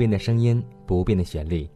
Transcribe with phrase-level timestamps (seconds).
[0.00, 1.68] 变的声音，不变的旋律，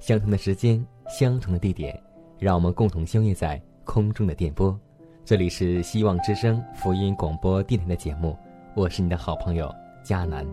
[0.00, 1.98] 相同的时间，相同的地点，
[2.38, 4.78] 让我们共同相约在空中的电波。
[5.24, 8.36] 这里是希望之声福音广播电台的节目，
[8.76, 10.46] 我是你的好朋友佳南。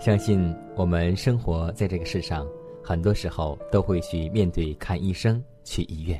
[0.00, 2.46] 相信我们生活在这个世上，
[2.82, 6.18] 很多时候都会去面对看医生、去医院。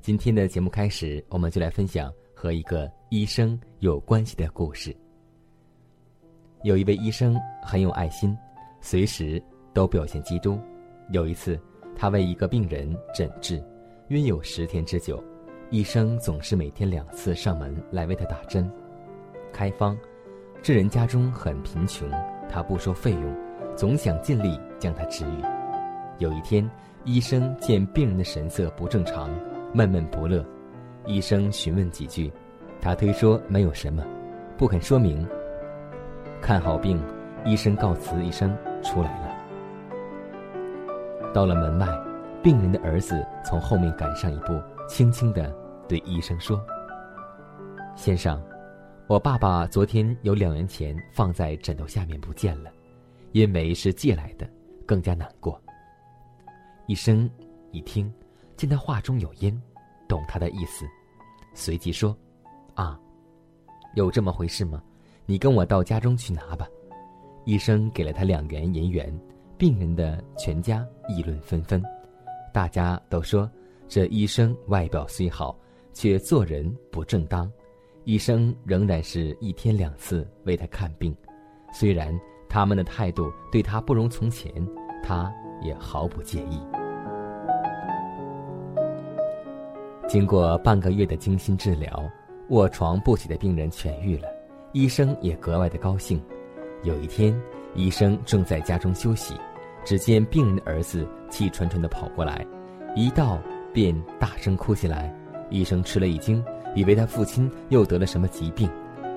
[0.00, 4.92] 今天的节目开始，我们就来分享和一个医生有关系的故事。
[6.62, 8.36] 有一位医生很有爱心，
[8.80, 9.42] 随时
[9.72, 10.58] 都表现基督。
[11.10, 11.58] 有一次，
[11.96, 13.62] 他为一个病人诊治，
[14.08, 15.22] 约有十天之久。
[15.70, 18.70] 医生总是每天两次上门来为他打针、
[19.52, 19.96] 开方。
[20.60, 22.10] 这人家中很贫穷，
[22.50, 23.36] 他不收费用，
[23.76, 25.44] 总想尽力将他治愈。
[26.18, 26.68] 有一天，
[27.04, 29.30] 医生见病人的神色不正常，
[29.72, 30.44] 闷闷不乐。
[31.06, 32.32] 医生询问几句，
[32.80, 34.04] 他推说没有什么，
[34.56, 35.24] 不肯说明。
[36.40, 36.98] 看好病，
[37.44, 39.28] 医生告辞一声出来了。
[41.34, 41.86] 到了门外，
[42.42, 45.54] 病人的儿子从后面赶上一步，轻轻的
[45.86, 46.58] 对医生说
[47.94, 48.42] ：“先生，
[49.06, 52.70] 我爸爸昨天有两元钱放在枕头下面不见了，
[53.32, 54.48] 因为是借来的，
[54.86, 55.60] 更加难过。”
[56.86, 57.28] 医生
[57.72, 58.10] 一听，
[58.56, 59.60] 见他话中有音，
[60.08, 60.86] 懂他的意思，
[61.52, 62.16] 随即说
[62.74, 62.98] ：“啊，
[63.94, 64.82] 有这么回事吗？”
[65.30, 66.66] 你跟我到家中去拿吧。
[67.44, 69.14] 医生给了他两元银元，
[69.58, 71.82] 病人的全家议论纷纷，
[72.50, 73.48] 大家都说
[73.86, 75.54] 这医生外表虽好，
[75.92, 77.50] 却做人不正当。
[78.04, 81.14] 医生仍然是一天两次为他看病，
[81.74, 82.18] 虽然
[82.48, 84.50] 他们的态度对他不容从前，
[85.04, 85.30] 他
[85.60, 86.58] 也毫不介意。
[90.08, 92.02] 经过半个月的精心治疗，
[92.48, 94.37] 卧床不起的病人痊愈了。
[94.72, 96.20] 医生也格外的高兴。
[96.82, 97.34] 有一天，
[97.74, 99.34] 医生正在家中休息，
[99.84, 102.46] 只见病人的儿子气喘喘的跑过来，
[102.94, 103.38] 一到
[103.72, 105.14] 便大声哭起来。
[105.50, 108.68] 医生吃了一惊，以为他父亲又得了什么疾病。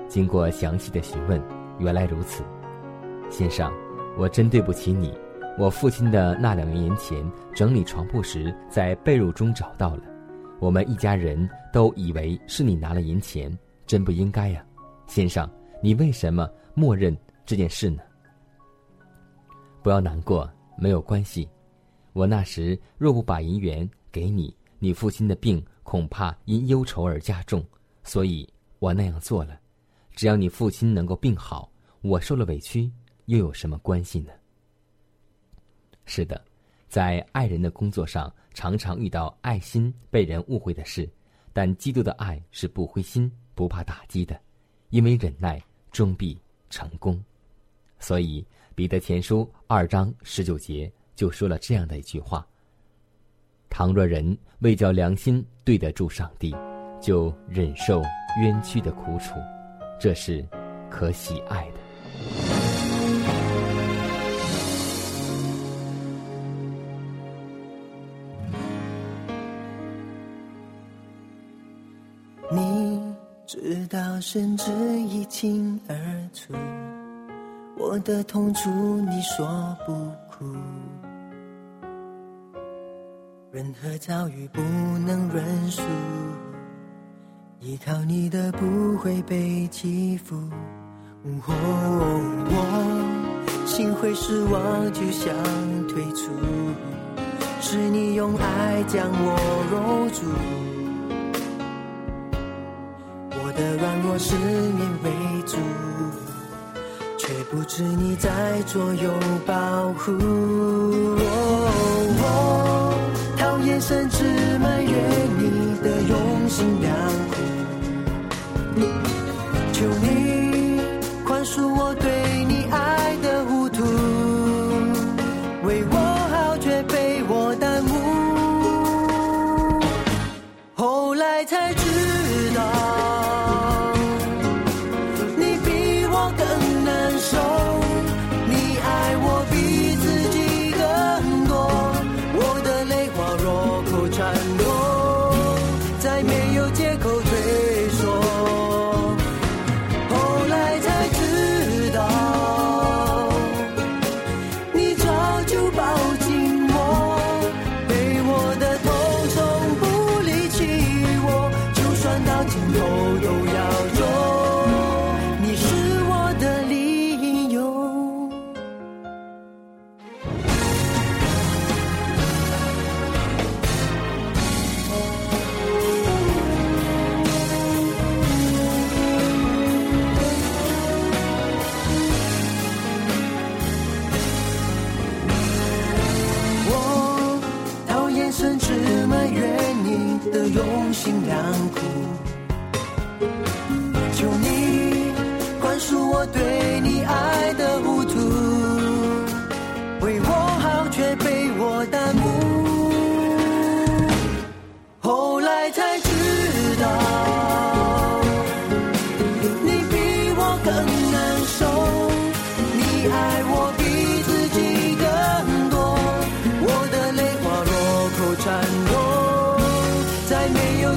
[0.08, 1.40] 经过详细的询问，
[1.78, 2.42] 原来如此。
[3.28, 3.70] 先生，
[4.16, 5.12] 我真对不起你。
[5.58, 10.02] 我父亲的那两元银钱，整理床铺时在被褥中找到了。
[10.58, 14.64] 我们一家人都以为是你拿了银钱，真不应该呀。
[15.06, 15.48] 先生，
[15.82, 18.02] 你为什么默认这件事呢？
[19.82, 21.48] 不要难过，没有关系。
[22.12, 27.64] 我那时若不把银元给你，你父亲的病恐怕因忧愁而加重，
[28.04, 28.48] 所以
[28.78, 29.58] 我那样做了。
[30.14, 31.70] 只要你父亲能够病好，
[32.00, 32.90] 我受了委屈
[33.26, 34.32] 又有什么关系呢？
[36.04, 36.42] 是的，
[36.88, 41.08] 在爱人的工作上，常常遇到爱心被人误会的事，
[41.52, 44.38] 但基督的爱是不灰心、不怕打击的。
[44.92, 45.58] 因为忍耐
[45.90, 47.18] 终必成功，
[47.98, 52.46] 所以彼得前书二章十九节就说了这样的一句话
[53.70, 56.54] ：“倘若人为叫良心对得住上帝，
[57.00, 58.02] 就忍受
[58.42, 59.34] 冤屈的苦楚，
[59.98, 60.46] 这是
[60.90, 62.41] 可喜爱的。”
[73.52, 74.72] 直到神旨
[75.02, 75.94] 一清二
[76.32, 76.54] 楚，
[77.76, 79.46] 我的痛楚你说
[79.84, 79.92] 不
[80.30, 80.56] 哭，
[83.50, 84.62] 任何遭遇不
[85.06, 85.82] 能认输，
[87.60, 90.34] 依靠你的不会被欺负。
[91.46, 91.52] 哦，
[92.48, 95.30] 我心会失望，就想
[95.88, 96.30] 退出，
[97.60, 99.28] 是你用爱将我
[99.70, 100.81] 揉住。
[104.14, 105.10] 我失眠为
[105.46, 105.56] 主，
[107.16, 108.28] 却不知你在
[108.66, 109.10] 左右
[109.46, 109.54] 保
[109.94, 110.12] 护。
[112.18, 112.94] 我
[113.38, 114.22] 讨厌甚至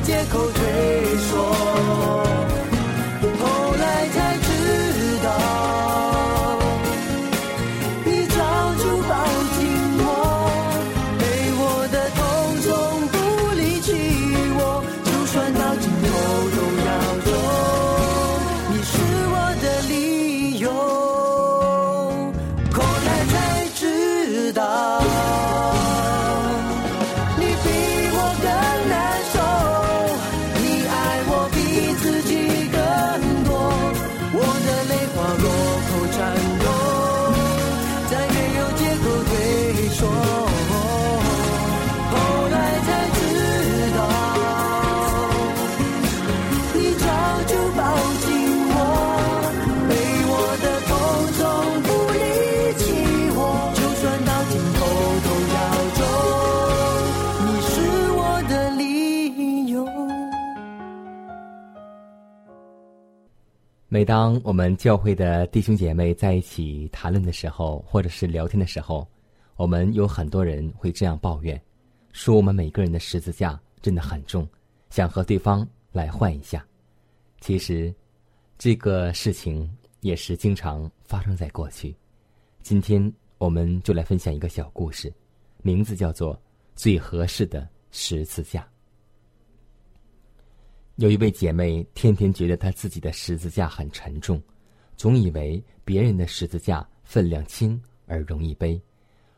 [0.06, 0.64] 借口
[63.95, 69.07] 每当我们教会的弟兄姐妹在一起谈论的时候，或者是聊天的时候，
[69.56, 71.57] 我们有很多人会这样抱怨，
[72.12, 74.45] 说我们每个人的十字架真的很重，
[74.89, 76.62] 想和对方来换一下。
[77.39, 77.96] 其实，
[78.58, 81.96] 这个事情也是经常发生在过去。
[82.62, 83.01] 今天
[83.38, 85.10] 我们就来分享一个小故事，
[85.62, 86.36] 名字叫做
[86.75, 88.60] 《最合适的十字架》。
[90.98, 94.42] 有一位姐妹天天觉得她自己的十字架很沉重，
[94.96, 98.82] 总以为别人的十字架分量轻而容易背，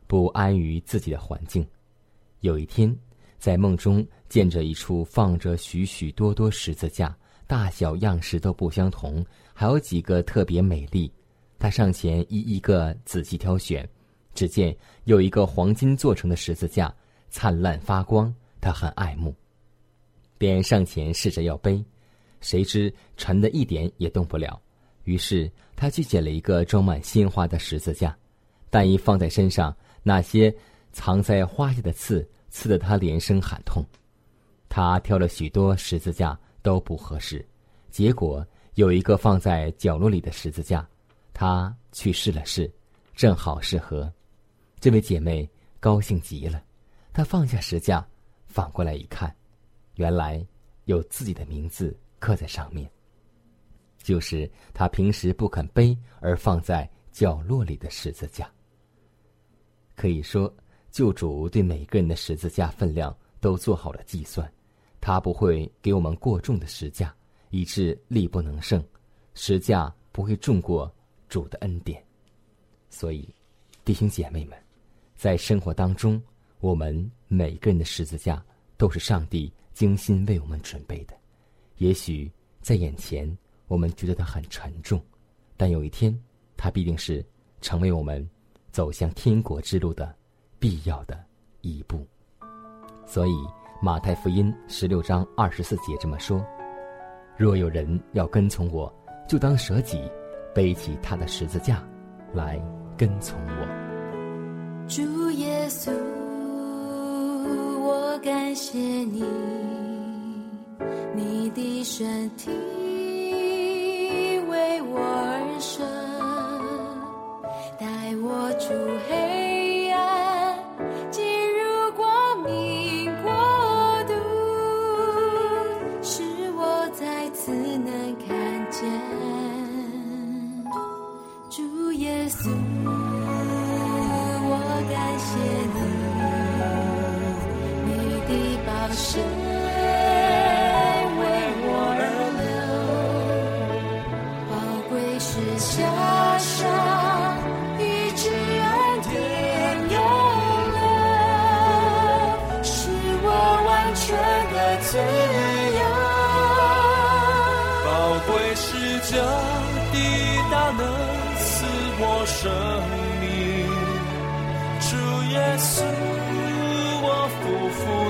[0.06, 1.68] 不安于自己的环境。
[2.42, 2.96] 有一天，
[3.40, 11.12] 在梦中见着一处放着许许多多十字架，大小样式都不相同，还有几个特别美丽。
[11.58, 13.88] 她上前一一个仔细挑选，
[14.36, 16.94] 只见有一个黄金做成的十字架，
[17.32, 19.34] 灿烂发光，她很爱慕。
[20.38, 21.84] 便上前试着要背，
[22.42, 24.62] 谁知沉的一点也动不了。
[25.04, 28.18] 于是他去捡了一个装满鲜花的十字架，
[28.70, 30.54] 但一放在身上，那些
[30.92, 33.84] 藏在花下的刺刺得他连声喊痛。
[34.70, 37.46] 他挑了许多十字架都不合适，
[37.90, 40.88] 结果有一个放在角落里的十字架，
[41.34, 42.70] 他去试了试，
[43.16, 44.12] 正好适合。
[44.80, 46.62] 这位姐妹高兴极了，
[47.14, 48.06] 她放下石架，
[48.46, 49.34] 反过来一看。
[49.98, 50.44] 原来
[50.86, 52.90] 有自己的名字刻在上面，
[53.98, 58.50] 就是他平时不肯背而放在角落里的十字架。
[59.96, 60.52] 可以说，
[60.92, 64.52] 救主对每个人的十字架分量都做好了计算，
[65.02, 67.14] 他不会给我们过重的石架，
[67.50, 68.84] 以致力不能胜，
[69.34, 70.92] 十架不会重过
[71.28, 72.04] 主的恩典。
[72.90, 73.28] 所以，
[73.84, 74.58] 弟兄姐妹们，
[75.16, 76.22] 在生活当中，
[76.60, 78.44] 我们每个人的十字架
[78.78, 81.14] 都是上帝精心为我们准备的。
[81.76, 82.32] 也许
[82.64, 85.00] 在眼前，我们觉得它很沉重，
[85.56, 86.20] 但有一天，
[86.58, 87.24] 它必定是
[87.62, 88.28] 成为我们
[88.72, 90.12] 走向天国之路的
[90.58, 91.24] 必要的
[91.62, 92.04] 一步。
[93.06, 93.32] 所以，
[93.80, 96.44] 《马太福音》十六章二十四节这么说
[97.38, 98.92] ：“若有人要跟从我，
[99.30, 100.02] 就当舍己，
[100.56, 101.88] 背起他的十字架
[102.34, 102.60] 来
[102.98, 103.68] 跟从我。”
[104.90, 105.92] 主耶稣，
[108.20, 109.24] 感谢你，
[111.16, 112.87] 你的身体。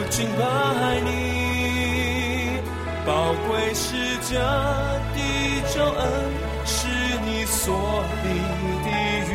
[0.09, 0.41] 敬拜
[1.01, 1.09] 你。
[3.05, 3.95] 宝贵是
[4.29, 5.17] 这的
[5.73, 6.01] 救恩，
[6.65, 6.87] 是
[7.25, 8.25] 你所立
[8.83, 8.87] 的
[9.29, 9.31] 约，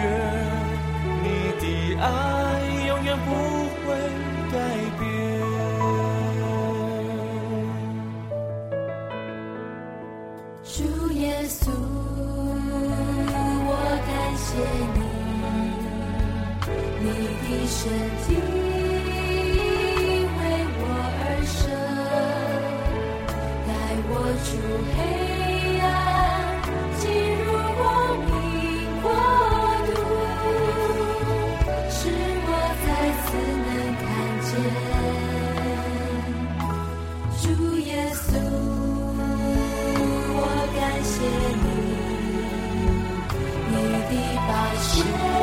[1.22, 1.26] 你
[1.60, 1.64] 的
[2.00, 2.04] 爱
[2.86, 3.28] 永远不
[3.82, 3.86] 会
[4.52, 4.54] 改
[4.98, 5.00] 变。
[10.64, 10.76] 主
[11.12, 11.70] 耶稣，
[13.68, 13.70] 我
[14.06, 14.48] 感谢
[14.94, 15.00] 你，
[17.00, 17.04] 你
[17.42, 17.80] 的身
[18.26, 18.28] 体
[44.52, 45.41] 感谢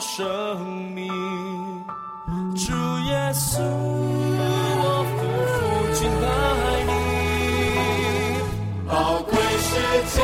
[0.00, 0.24] 生
[0.94, 1.08] 命，
[2.54, 5.18] 主耶稣，我夫
[5.54, 5.58] 妇
[5.94, 6.24] 敬拜
[6.86, 6.92] 你。
[8.86, 9.70] 宝贵是
[10.16, 10.18] 家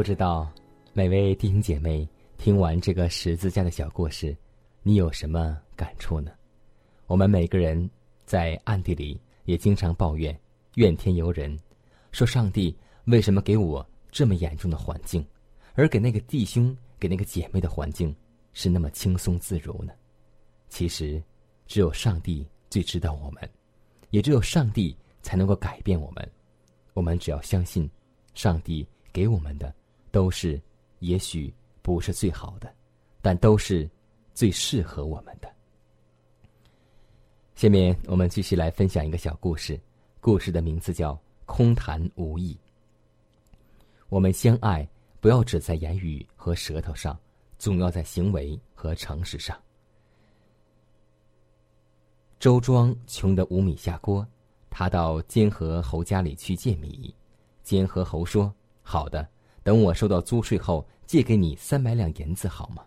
[0.00, 0.50] 不知道
[0.94, 4.34] 每位弟兄姐妹听完这个十字架的小故事，
[4.82, 6.32] 你有什么感触呢？
[7.06, 7.90] 我们每个人
[8.24, 10.34] 在暗地里也经常抱怨、
[10.76, 11.54] 怨天尤人，
[12.12, 15.22] 说上帝为什么给我这么严重的环境，
[15.74, 18.16] 而给那个弟兄、给那个姐妹的环境
[18.54, 19.92] 是那么轻松自如呢？
[20.70, 21.22] 其实，
[21.66, 23.50] 只有上帝最知道我们，
[24.08, 26.26] 也只有上帝才能够改变我们。
[26.94, 27.86] 我们只要相信，
[28.32, 29.70] 上帝给我们的
[30.10, 30.60] 都是，
[30.98, 31.52] 也许
[31.82, 32.72] 不是最好的，
[33.22, 33.88] 但都是
[34.34, 35.50] 最适合我们的。
[37.54, 39.78] 下面我们继续来分享一个小故事，
[40.20, 41.14] 故事的名字叫
[41.46, 42.54] 《空谈无益》。
[44.08, 44.88] 我们相爱，
[45.20, 47.18] 不要只在言语和舌头上，
[47.58, 49.56] 总要在行为和诚实上。
[52.38, 54.26] 周庄穷得无米下锅，
[54.70, 57.14] 他到监河侯家里去借米。
[57.62, 58.52] 监河侯说
[58.82, 59.28] ：“好的，
[59.62, 62.84] 等我收到租税后，借给你三百两银子，好吗？”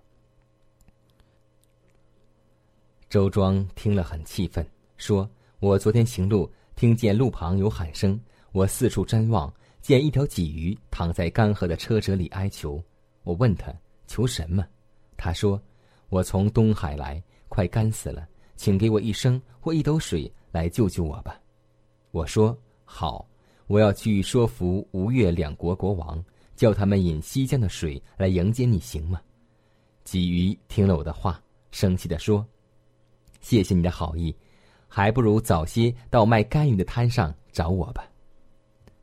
[3.10, 4.66] 周庄听了很气愤，
[4.98, 5.30] 说
[5.62, 8.20] ：“我昨天行路，听见路旁有喊声，
[8.52, 12.84] 我四处张望，见一条鲫鱼躺在干涸的车辙里哀求。
[13.24, 13.72] 我问他
[14.08, 14.66] 求什么，
[15.16, 15.62] 他说：
[16.10, 21.40] 我从东海来，快干死了，请给我一升或一斗水来救救我吧。
[22.10, 23.28] 我说好，
[23.68, 26.24] 我要去说服吴越两国国王，
[26.64, 29.20] 叫他们引西江的水来迎接你，行吗？
[30.06, 31.38] 鲫鱼听了我的话，
[31.72, 32.48] 生气地说。
[33.42, 34.34] 谢谢你的好意，
[34.88, 38.06] 还不如早些到卖干鱼的摊上找我吧。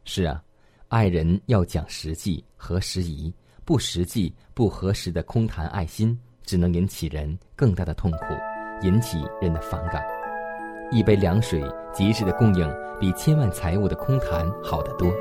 [0.07, 0.43] 是啊，
[0.89, 3.31] 爱人要讲实际和时宜，
[3.67, 8.25] 不实际不合时的空谈爱心，只能引起人更大的痛苦，
[8.81, 10.03] 引起人的反感。
[10.91, 11.63] 一杯凉水
[11.93, 15.13] 及时的供应，比千万财物的空谈好得多。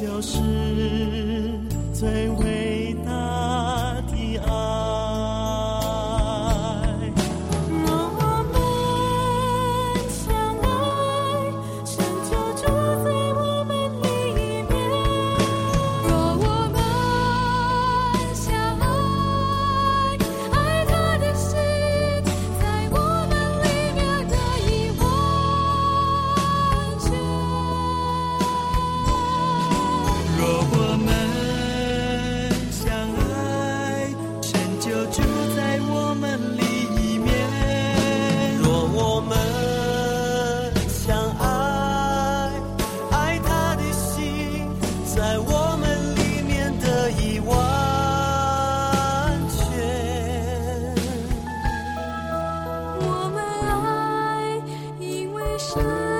[0.00, 0.38] 就是
[1.92, 2.57] 最伟
[55.76, 56.17] 因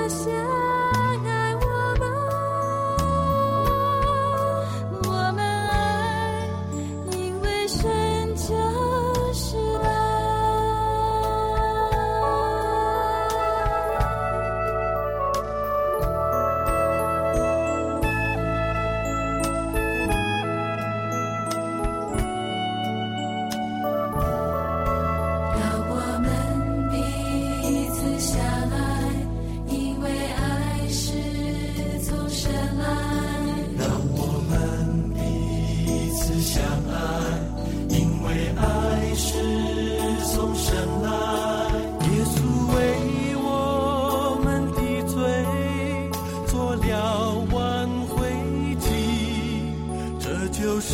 [50.51, 50.93] 就是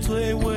[0.00, 0.51] 最温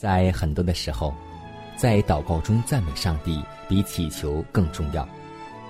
[0.00, 1.12] 在很多的时候，
[1.76, 5.06] 在祷告中赞美上帝比祈求更重要。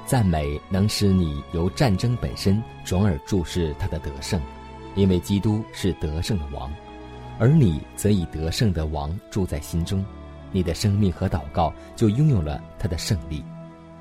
[0.06, 4.40] 赞美能使你由战争本身转而注视他的得胜，
[4.94, 6.72] 因为基督是得胜的王，
[7.40, 10.04] 而你则以得胜的王住在心中，
[10.52, 13.44] 你的生命和祷告就拥有了他的胜利。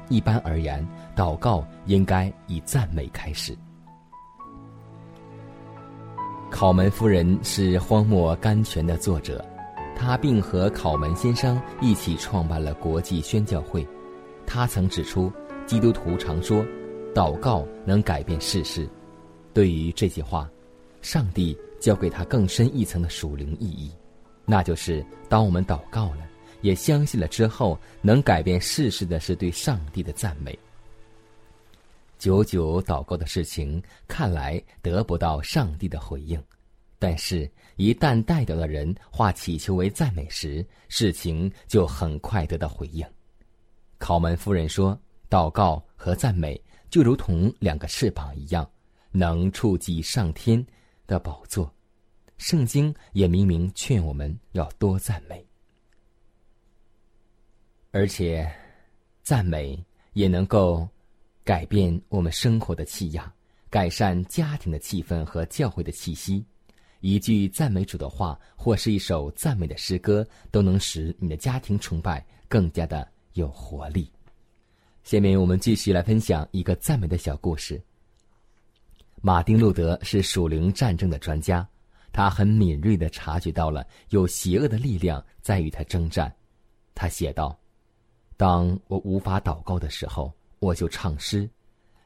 [0.10, 3.58] 一般而言，祷告应该以赞美开始。
[6.52, 9.44] 考门夫人是《荒漠甘泉》的作者，
[10.00, 13.86] 他并和考门先生一起创办了国际宣教会。
[14.48, 15.30] 他曾指出，
[15.68, 16.66] 基督徒常说，
[17.14, 18.88] 祷告能改变世事。
[19.54, 20.50] 对于这些话，
[21.02, 23.92] 上帝教给他更深一层的属灵意义，
[24.46, 26.26] 那就是当我们祷告了，
[26.62, 30.58] 也相信了之后，能改变世事的是对上帝的赞美。
[32.18, 36.40] 久久祷告的事情，看来得不到上帝的回应；
[37.00, 43.04] 但是，一旦代表的人化祈求为赞美时，事情就很快得到回应。
[43.98, 48.70] 考门夫人说：“祷告和赞美就如同两个翅膀一样，
[49.12, 50.64] 能触及上天
[51.08, 51.74] 的宝座。”
[52.38, 55.46] 圣经也明明劝我们要多赞美，
[57.92, 58.50] 而且，
[59.24, 59.84] 赞美
[60.14, 60.88] 也能够。
[61.46, 63.34] 改变我们生活的气压，
[63.72, 66.46] 改善家庭的气氛和教会的气息。
[67.00, 74.12] 一句赞美主的话，或是一首赞美的诗歌，都能使你的家庭崇拜更加的有活力。
[75.04, 77.82] 下面我们继续来分享一个赞美的小故事。
[79.22, 81.68] 马丁·路德是属灵战争的专家，
[82.12, 86.34] 他很敏锐的察觉到了有邪恶的力量在与他征战。
[86.94, 87.58] 他写道
[88.38, 91.50] ：“当我无法祷告的时候。”我就唱诗，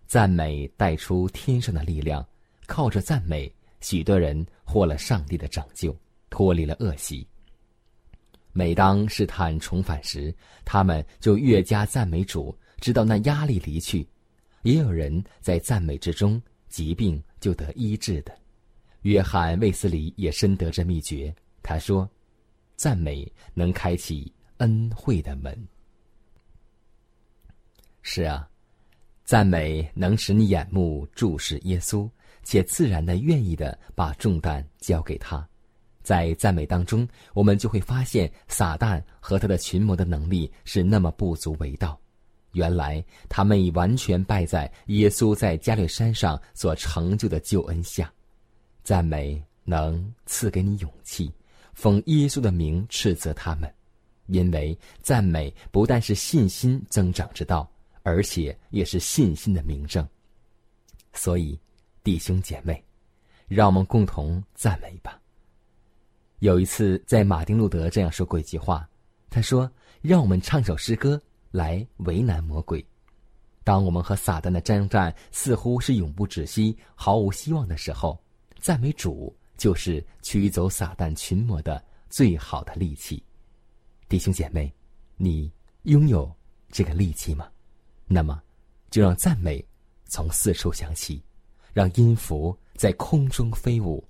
[0.05, 2.23] 赞美带出天上的力量。
[2.67, 3.51] 靠着赞美，
[3.83, 5.95] 许多人获了上帝的拯救，
[6.29, 7.27] 脱离了恶习。
[8.53, 14.07] 每当试探重返时，他们就越加赞美主，直到那压力离去。
[14.61, 18.33] 也有人在赞美之中，疾病就得医治的。
[19.01, 21.35] 约翰·卫斯理也深得这秘诀。
[21.61, 22.09] 他说
[22.77, 25.67] ：“赞美能开启恩惠的门。”
[28.01, 28.47] 是啊，
[29.25, 32.09] 赞美能使你眼目注视耶稣，
[32.43, 35.47] 且自然的、愿意的把重担交给他。
[36.01, 41.99] 在赞美当中，我们就会发现撒旦和他的群魔的能力是那么不足为道。
[42.51, 48.11] 原来他们已完全败在耶稣在加略山上所成就的救恩下。
[48.83, 51.31] 赞美能赐给你勇气，
[51.73, 53.73] 奉耶稣的名斥责他们，
[54.27, 57.69] 因为赞美不但是信心增长之道。
[58.05, 60.05] 而且也是信心的明证，
[61.13, 61.57] 所以
[62.03, 62.83] 弟兄姐妹，
[63.47, 65.17] 让我们共同赞美吧。
[66.39, 68.85] 有一次，在马丁路德这样说过一句话，
[69.29, 69.71] 他说
[70.03, 72.85] ：“让我们唱首诗歌来为难魔鬼。
[73.63, 78.21] 当我们和撒旦的征战似乎是永不止息、毫无希望的时候，
[78.59, 83.23] 赞美主就是驱走撒旦群魔的最好的利器。”
[84.09, 84.69] 弟兄姐妹，
[85.15, 85.49] 你
[85.83, 86.29] 拥有
[86.69, 87.49] 这个利器吗？
[88.05, 88.43] 那么，
[88.91, 89.65] 就让赞美
[90.03, 91.23] 从四处响起，
[91.73, 94.03] 让音符在空中飞舞，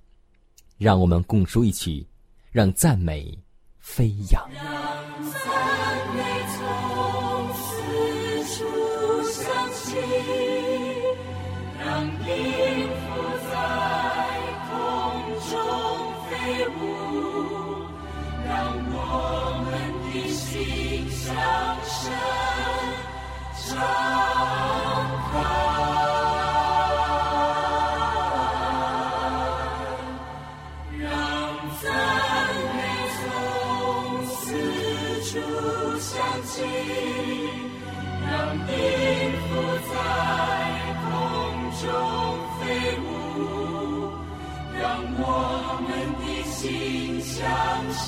[0.78, 2.06] 让我们共书一曲，
[2.52, 3.38] 让赞美
[3.80, 5.73] 飞扬。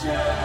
[0.06, 0.45] 向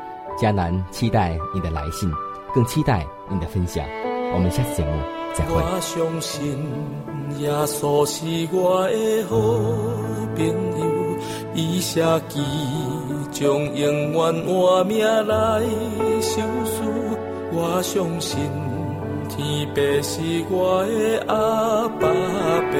[0.41, 2.11] 迦南期待你的来信，
[2.51, 3.85] 更期待你的分享。
[4.33, 4.91] 我们下次节目
[5.35, 5.53] 再会。
[5.53, 6.57] 我相信
[7.37, 9.37] 耶稣是我的好
[10.35, 10.47] 朋
[10.79, 10.81] 友，
[11.53, 12.41] 伊写记
[13.29, 15.61] 将永远换命来
[16.21, 16.81] 受死。
[17.53, 18.39] 我相信
[19.29, 22.07] 天父是我的阿爸
[22.71, 22.73] 爸，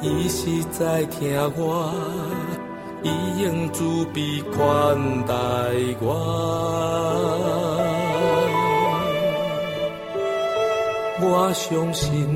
[0.00, 1.92] 伊是在听我。
[3.02, 3.10] 伊
[3.42, 4.56] 用慈悲款
[5.26, 5.34] 待
[6.00, 6.04] 我，
[11.20, 12.26] 我相信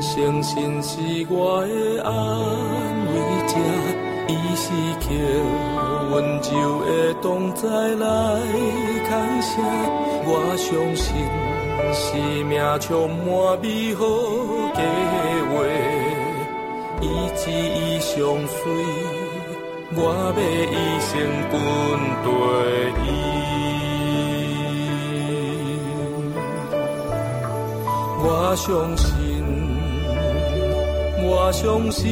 [0.00, 2.10] 诚信是我的安
[3.12, 3.14] 慰
[3.46, 3.52] 者，
[4.28, 4.66] 伊是
[5.00, 5.06] 靠
[6.14, 6.50] 温柔
[6.86, 6.88] 的
[7.20, 8.06] 同在来
[9.08, 9.10] 扛
[9.42, 9.52] 下。
[10.30, 11.06] 我相信
[11.92, 13.26] 生命充满
[13.60, 14.00] 美好
[14.74, 14.80] 计
[15.50, 15.52] 划，
[17.00, 17.04] 伊
[17.36, 19.17] 旨意相随。
[20.00, 21.10] 我要一生
[21.50, 21.54] 跟
[22.22, 22.26] 随
[23.02, 23.06] 伊，
[28.22, 29.08] 我相信，
[31.24, 32.06] 我相信，